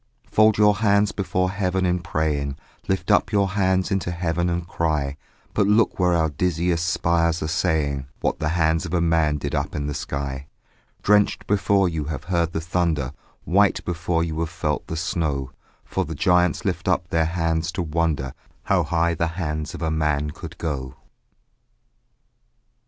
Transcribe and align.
Fold 0.31 0.57
your 0.57 0.77
hands 0.77 1.11
before 1.11 1.51
heaven 1.51 1.85
in 1.85 1.99
praying, 1.99 2.57
Lift 2.87 3.11
up 3.11 3.31
your 3.31 3.49
hands 3.49 3.91
into 3.91 4.09
heaven 4.09 4.49
and 4.49 4.67
cry; 4.67 5.15
But 5.53 5.67
look 5.67 5.99
where 5.99 6.13
our 6.13 6.31
dizziest 6.31 6.83
spires 6.83 7.43
are 7.43 7.47
saying 7.47 8.07
What 8.19 8.39
the 8.39 8.49
hands 8.57 8.87
of 8.87 8.95
a 8.95 8.99
man 8.99 9.37
did 9.37 9.53
up 9.53 9.75
in 9.75 9.85
the 9.85 9.93
sky: 9.93 10.47
Drenched 11.03 11.45
before 11.45 11.87
you 11.87 12.05
have 12.05 12.23
heard 12.23 12.51
the 12.51 12.59
thunder, 12.61 13.13
White 13.43 13.85
before 13.85 14.23
you 14.23 14.39
have 14.39 14.49
felt 14.49 14.87
the 14.87 14.97
snow; 14.97 15.51
For 15.85 16.03
the 16.03 16.15
giants 16.15 16.65
lift 16.65 16.87
up 16.87 17.09
their 17.09 17.25
hands 17.25 17.71
to 17.73 17.83
wonder 17.83 18.33
How 18.63 18.81
high 18.81 19.13
the 19.13 19.27
hands 19.37 19.75
of 19.75 19.83
a 19.83 19.91
man 19.91 20.31
could 20.31 20.57
go. 20.57 20.95